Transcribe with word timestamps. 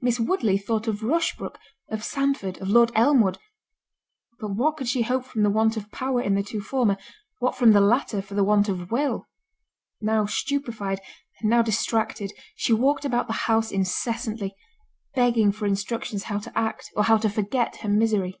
Miss 0.00 0.18
Woodley 0.18 0.58
thought 0.58 0.88
of 0.88 1.04
Rushbrook, 1.04 1.58
of 1.88 2.02
Sandford, 2.02 2.60
of 2.60 2.66
Lord 2.68 2.90
Elmwood—but 2.96 4.48
what 4.48 4.76
could 4.76 4.88
she 4.88 5.02
hope 5.02 5.24
from 5.24 5.44
the 5.44 5.48
want 5.48 5.76
of 5.76 5.92
power 5.92 6.20
in 6.20 6.34
the 6.34 6.42
two 6.42 6.60
former?—what 6.60 7.54
from 7.54 7.70
the 7.70 7.80
latter, 7.80 8.20
for 8.20 8.34
the 8.34 8.42
want 8.42 8.68
of 8.68 8.90
will? 8.90 9.28
Now 10.00 10.26
stupified, 10.26 11.00
and 11.40 11.48
now 11.48 11.62
distracted, 11.62 12.32
she 12.56 12.72
walked 12.72 13.04
about 13.04 13.28
the 13.28 13.32
house 13.46 13.70
incessantly, 13.70 14.56
begging 15.14 15.52
for 15.52 15.66
instructions 15.66 16.24
how 16.24 16.38
to 16.40 16.58
act, 16.58 16.90
or 16.96 17.04
how 17.04 17.18
to 17.18 17.28
forget 17.30 17.76
her 17.76 17.88
misery. 17.88 18.40